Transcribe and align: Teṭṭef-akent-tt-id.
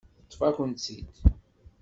Teṭṭef-akent-tt-id. 0.21 1.15